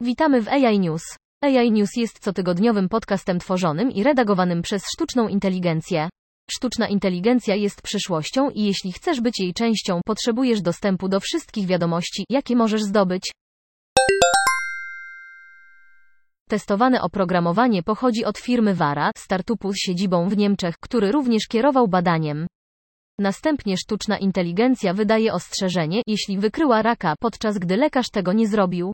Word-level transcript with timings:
Witamy 0.00 0.42
w 0.42 0.48
AI 0.48 0.78
News. 0.78 1.02
AI 1.42 1.72
News 1.72 1.96
jest 1.96 2.18
cotygodniowym 2.18 2.88
podcastem 2.88 3.38
tworzonym 3.38 3.90
i 3.90 4.02
redagowanym 4.02 4.62
przez 4.62 4.82
sztuczną 4.94 5.28
inteligencję. 5.28 6.08
Sztuczna 6.50 6.88
inteligencja 6.88 7.54
jest 7.54 7.82
przyszłością 7.82 8.50
i 8.50 8.62
jeśli 8.62 8.92
chcesz 8.92 9.20
być 9.20 9.40
jej 9.40 9.54
częścią, 9.54 10.00
potrzebujesz 10.06 10.62
dostępu 10.62 11.08
do 11.08 11.20
wszystkich 11.20 11.66
wiadomości, 11.66 12.24
jakie 12.30 12.56
możesz 12.56 12.82
zdobyć. 12.82 13.32
Testowane 16.48 17.02
oprogramowanie 17.02 17.82
pochodzi 17.82 18.24
od 18.24 18.38
firmy 18.38 18.74
Vara, 18.74 19.10
startupu 19.16 19.72
z 19.72 19.76
siedzibą 19.78 20.28
w 20.28 20.36
Niemczech, 20.36 20.74
który 20.80 21.12
również 21.12 21.46
kierował 21.48 21.88
badaniem. 21.88 22.46
Następnie 23.20 23.76
sztuczna 23.76 24.18
inteligencja 24.18 24.94
wydaje 24.94 25.32
ostrzeżenie, 25.32 26.02
jeśli 26.06 26.38
wykryła 26.38 26.82
raka, 26.82 27.14
podczas 27.20 27.58
gdy 27.58 27.76
lekarz 27.76 28.10
tego 28.10 28.32
nie 28.32 28.48
zrobił. 28.48 28.92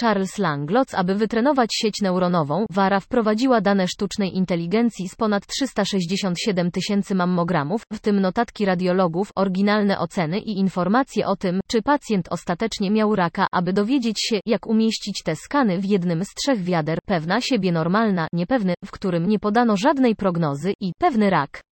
Charles 0.00 0.38
Langlots, 0.38 0.94
aby 0.94 1.14
wytrenować 1.14 1.74
sieć 1.74 2.00
neuronową, 2.02 2.66
Vara 2.70 3.00
wprowadziła 3.00 3.60
dane 3.60 3.88
sztucznej 3.88 4.36
inteligencji 4.36 5.08
z 5.08 5.16
ponad 5.16 5.46
367 5.46 6.70
tysięcy 6.70 7.14
mammogramów, 7.14 7.82
w 7.92 8.00
tym 8.00 8.20
notatki 8.20 8.64
radiologów, 8.64 9.30
oryginalne 9.34 9.98
oceny 9.98 10.38
i 10.38 10.58
informacje 10.58 11.26
o 11.26 11.36
tym, 11.36 11.60
czy 11.68 11.82
pacjent 11.82 12.28
ostatecznie 12.30 12.90
miał 12.90 13.14
raka, 13.14 13.46
aby 13.52 13.72
dowiedzieć 13.72 14.20
się, 14.20 14.40
jak 14.46 14.66
umieścić 14.66 15.22
te 15.24 15.36
skany 15.36 15.78
w 15.78 15.84
jednym 15.84 16.24
z 16.24 16.34
trzech 16.34 16.62
wiader, 16.62 16.98
pewna 17.06 17.40
siebie 17.40 17.72
normalna, 17.72 18.28
niepewny, 18.32 18.74
w 18.84 18.90
którym 18.90 19.28
nie 19.28 19.38
podano 19.38 19.76
żadnej 19.76 20.16
prognozy, 20.16 20.72
i 20.80 20.92
pewny 20.98 21.30
rak. 21.30 21.67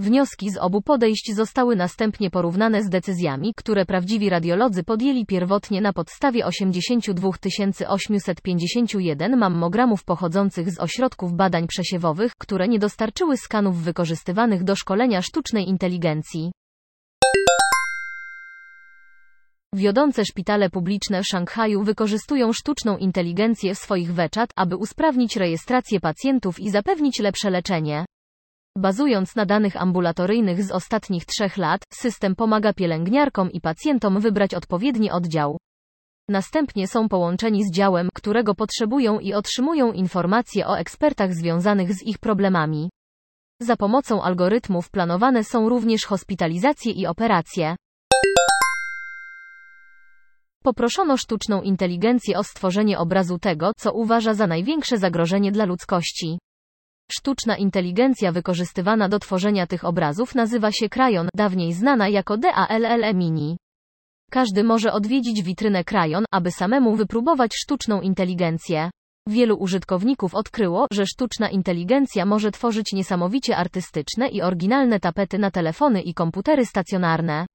Wnioski 0.00 0.50
z 0.50 0.56
obu 0.56 0.82
podejść 0.82 1.34
zostały 1.34 1.76
następnie 1.76 2.30
porównane 2.30 2.82
z 2.82 2.88
decyzjami, 2.88 3.54
które 3.56 3.86
prawdziwi 3.86 4.30
radiolodzy 4.30 4.84
podjęli 4.84 5.26
pierwotnie 5.26 5.80
na 5.80 5.92
podstawie 5.92 6.46
82 6.46 7.30
851 7.88 9.36
mammogramów 9.36 10.04
pochodzących 10.04 10.70
z 10.70 10.80
ośrodków 10.80 11.32
badań 11.32 11.66
przesiewowych, 11.66 12.32
które 12.38 12.68
nie 12.68 12.78
dostarczyły 12.78 13.36
skanów 13.36 13.76
wykorzystywanych 13.76 14.64
do 14.64 14.76
szkolenia 14.76 15.22
sztucznej 15.22 15.68
inteligencji. 15.68 16.52
Wiodące 19.74 20.24
szpitale 20.24 20.70
publiczne 20.70 21.22
w 21.22 21.26
Szanghaju 21.26 21.82
wykorzystują 21.82 22.52
sztuczną 22.52 22.96
inteligencję 22.96 23.74
w 23.74 23.78
swoich 23.78 24.14
weczat, 24.14 24.50
aby 24.56 24.76
usprawnić 24.76 25.36
rejestrację 25.36 26.00
pacjentów 26.00 26.60
i 26.60 26.70
zapewnić 26.70 27.18
lepsze 27.18 27.50
leczenie. 27.50 28.04
Bazując 28.78 29.36
na 29.36 29.46
danych 29.46 29.82
ambulatoryjnych 29.82 30.64
z 30.64 30.70
ostatnich 30.70 31.24
trzech 31.24 31.56
lat, 31.56 31.80
system 31.92 32.36
pomaga 32.36 32.72
pielęgniarkom 32.72 33.52
i 33.52 33.60
pacjentom 33.60 34.20
wybrać 34.20 34.54
odpowiedni 34.54 35.10
oddział. 35.10 35.58
Następnie 36.28 36.88
są 36.88 37.08
połączeni 37.08 37.64
z 37.64 37.70
działem, 37.70 38.08
którego 38.14 38.54
potrzebują 38.54 39.18
i 39.18 39.34
otrzymują 39.34 39.92
informacje 39.92 40.66
o 40.66 40.78
ekspertach 40.78 41.34
związanych 41.34 41.94
z 41.94 42.02
ich 42.02 42.18
problemami. 42.18 42.90
Za 43.60 43.76
pomocą 43.76 44.22
algorytmów 44.22 44.90
planowane 44.90 45.44
są 45.44 45.68
również 45.68 46.04
hospitalizacje 46.04 46.92
i 46.92 47.06
operacje. 47.06 47.76
Poproszono 50.62 51.16
sztuczną 51.16 51.62
inteligencję 51.62 52.38
o 52.38 52.44
stworzenie 52.44 52.98
obrazu 52.98 53.38
tego, 53.38 53.72
co 53.78 53.92
uważa 53.92 54.34
za 54.34 54.46
największe 54.46 54.98
zagrożenie 54.98 55.52
dla 55.52 55.64
ludzkości. 55.64 56.38
Sztuczna 57.12 57.56
inteligencja 57.56 58.32
wykorzystywana 58.32 59.08
do 59.08 59.18
tworzenia 59.18 59.66
tych 59.66 59.84
obrazów 59.84 60.34
nazywa 60.34 60.72
się 60.72 60.88
Krajon, 60.88 61.28
dawniej 61.34 61.72
znana 61.72 62.08
jako 62.08 62.36
DALL-E 62.36 63.14
Mini. 63.14 63.56
Każdy 64.30 64.64
może 64.64 64.92
odwiedzić 64.92 65.42
witrynę 65.42 65.84
Krajon, 65.84 66.24
aby 66.30 66.50
samemu 66.50 66.96
wypróbować 66.96 67.54
sztuczną 67.54 68.00
inteligencję. 68.00 68.90
Wielu 69.28 69.56
użytkowników 69.56 70.34
odkryło, 70.34 70.86
że 70.92 71.06
sztuczna 71.06 71.48
inteligencja 71.50 72.26
może 72.26 72.50
tworzyć 72.50 72.92
niesamowicie 72.92 73.56
artystyczne 73.56 74.28
i 74.28 74.42
oryginalne 74.42 75.00
tapety 75.00 75.38
na 75.38 75.50
telefony 75.50 76.02
i 76.02 76.14
komputery 76.14 76.66
stacjonarne. 76.66 77.46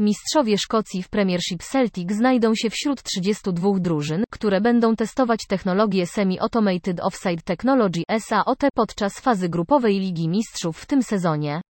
Mistrzowie 0.00 0.58
Szkocji 0.58 1.02
w 1.02 1.08
Premiership 1.08 1.62
Celtic 1.62 2.12
znajdą 2.12 2.54
się 2.54 2.70
wśród 2.70 3.02
32 3.02 3.78
drużyn, 3.78 4.24
które 4.30 4.60
będą 4.60 4.96
testować 4.96 5.46
technologię 5.48 6.06
Semi-Automated 6.06 7.00
Offside 7.02 7.42
Technology 7.44 8.02
SAOT 8.18 8.58
podczas 8.74 9.20
fazy 9.20 9.48
grupowej 9.48 10.00
Ligi 10.00 10.28
Mistrzów 10.28 10.78
w 10.78 10.86
tym 10.86 11.02
sezonie. 11.02 11.60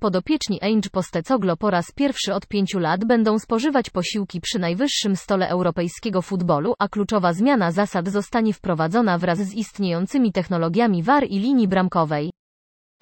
Podopieczni 0.00 0.60
Ange 0.60 0.90
Postecoglo 0.92 1.56
po 1.56 1.70
raz 1.70 1.92
pierwszy 1.92 2.34
od 2.34 2.46
pięciu 2.46 2.78
lat 2.78 3.04
będą 3.04 3.38
spożywać 3.38 3.90
posiłki 3.90 4.40
przy 4.40 4.58
najwyższym 4.58 5.16
stole 5.16 5.48
europejskiego 5.48 6.22
futbolu, 6.22 6.74
a 6.78 6.88
kluczowa 6.88 7.32
zmiana 7.32 7.72
zasad 7.72 8.08
zostanie 8.08 8.52
wprowadzona 8.52 9.18
wraz 9.18 9.38
z 9.38 9.54
istniejącymi 9.54 10.32
technologiami 10.32 11.02
VAR 11.02 11.24
i 11.24 11.38
linii 11.38 11.68
bramkowej. 11.68 12.30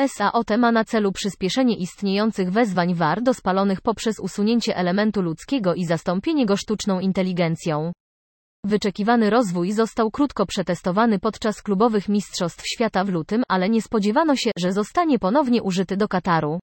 SAOT 0.07 0.51
ma 0.59 0.73
na 0.73 0.85
celu 0.85 1.13
przyspieszenie 1.13 1.77
istniejących 1.77 2.51
wezwań 2.51 2.95
VAR 2.95 3.23
do 3.23 3.35
spalonych 3.35 3.81
poprzez 3.81 4.21
usunięcie 4.21 4.77
elementu 4.77 5.23
ludzkiego 5.23 5.75
i 5.75 5.85
zastąpienie 5.85 6.47
go 6.47 6.57
sztuczną 6.57 7.01
inteligencją. 7.01 7.93
Wyczekiwany 8.65 9.31
rozwój 9.31 9.73
został 9.73 10.11
krótko 10.11 10.47
przetestowany 10.47 11.19
podczas 11.19 11.63
klubowych 11.63 12.09
Mistrzostw 12.09 12.65
Świata 12.67 13.05
w 13.05 13.09
lutym, 13.09 13.43
ale 13.49 13.69
nie 13.69 13.83
spodziewano 13.83 14.37
się, 14.37 14.51
że 14.59 14.73
zostanie 14.73 15.19
ponownie 15.19 15.63
użyty 15.63 15.97
do 15.97 16.09
Kataru. 16.09 16.59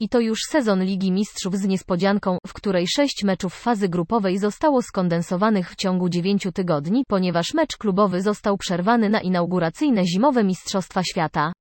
I 0.00 0.08
to 0.08 0.20
już 0.20 0.38
sezon 0.48 0.84
Ligi 0.84 1.12
Mistrzów 1.12 1.56
z 1.56 1.64
niespodzianką, 1.64 2.38
w 2.46 2.52
której 2.52 2.86
sześć 2.86 3.24
meczów 3.24 3.54
fazy 3.54 3.88
grupowej 3.88 4.38
zostało 4.38 4.82
skondensowanych 4.82 5.70
w 5.70 5.76
ciągu 5.76 6.08
dziewięciu 6.08 6.52
tygodni, 6.52 7.04
ponieważ 7.08 7.54
mecz 7.54 7.76
klubowy 7.76 8.22
został 8.22 8.56
przerwany 8.56 9.08
na 9.10 9.20
inauguracyjne 9.20 10.06
zimowe 10.06 10.44
Mistrzostwa 10.44 11.02
Świata. 11.02 11.52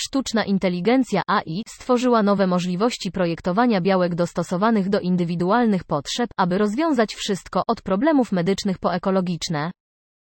Sztuczna 0.00 0.44
inteligencja 0.44 1.22
AI 1.26 1.62
stworzyła 1.68 2.22
nowe 2.22 2.46
możliwości 2.46 3.12
projektowania 3.12 3.80
białek 3.80 4.14
dostosowanych 4.14 4.88
do 4.88 5.00
indywidualnych 5.00 5.84
potrzeb, 5.84 6.30
aby 6.36 6.58
rozwiązać 6.58 7.14
wszystko 7.14 7.62
od 7.66 7.82
problemów 7.82 8.32
medycznych 8.32 8.78
po 8.78 8.94
ekologiczne. 8.94 9.70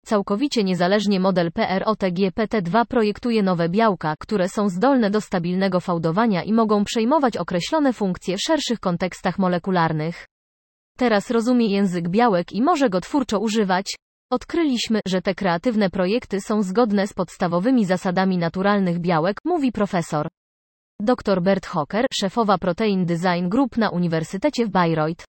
Całkowicie 0.05 0.63
niezależnie 0.63 1.19
model 1.19 1.51
PROTG-PT2 1.51 2.85
projektuje 2.85 3.43
nowe 3.43 3.69
białka, 3.69 4.15
które 4.19 4.49
są 4.49 4.69
zdolne 4.69 5.09
do 5.09 5.21
stabilnego 5.21 5.79
fałdowania 5.79 6.43
i 6.43 6.53
mogą 6.53 6.83
przejmować 6.83 7.37
określone 7.37 7.93
funkcje 7.93 8.37
w 8.37 8.41
szerszych 8.41 8.79
kontekstach 8.79 9.39
molekularnych. 9.39 10.27
Teraz 10.97 11.31
rozumie 11.31 11.67
język 11.67 12.09
białek 12.09 12.51
i 12.51 12.61
może 12.61 12.89
go 12.89 13.01
twórczo 13.01 13.39
używać, 13.39 13.95
Odkryliśmy, 14.31 14.99
że 15.05 15.21
te 15.21 15.35
kreatywne 15.35 15.89
projekty 15.89 16.41
są 16.41 16.63
zgodne 16.63 17.07
z 17.07 17.13
podstawowymi 17.13 17.85
zasadami 17.85 18.37
naturalnych 18.37 18.99
białek, 18.99 19.37
mówi 19.45 19.71
profesor. 19.71 20.27
Dr 21.01 21.41
Bert 21.41 21.65
Hocker, 21.65 22.05
szefowa 22.13 22.57
Protein 22.57 23.05
Design 23.05 23.49
Group 23.49 23.77
na 23.77 23.89
Uniwersytecie 23.89 24.65
w 24.65 24.69
Bayreuth. 24.69 25.23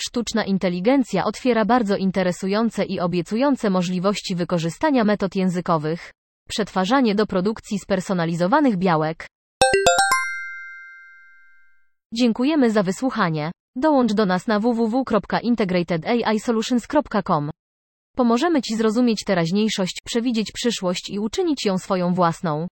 Sztuczna 0.00 0.44
inteligencja 0.44 1.24
otwiera 1.24 1.64
bardzo 1.64 1.96
interesujące 1.96 2.84
i 2.84 3.00
obiecujące 3.00 3.70
możliwości 3.70 4.34
wykorzystania 4.34 5.04
metod 5.04 5.36
językowych. 5.36 6.12
Przetwarzanie 6.48 7.14
do 7.14 7.26
produkcji 7.26 7.78
spersonalizowanych 7.78 8.76
białek. 8.76 9.26
Dziękujemy 12.14 12.70
za 12.70 12.82
wysłuchanie. 12.82 13.52
Dołącz 13.76 14.12
do 14.12 14.26
nas 14.26 14.46
na 14.46 14.60
www.integratedAIsolutions.com. 14.60 17.50
Pomożemy 18.16 18.62
Ci 18.62 18.76
zrozumieć 18.76 19.24
teraźniejszość, 19.24 19.98
przewidzieć 20.04 20.52
przyszłość 20.52 21.10
i 21.10 21.18
uczynić 21.18 21.64
ją 21.64 21.78
swoją 21.78 22.14
własną. 22.14 22.68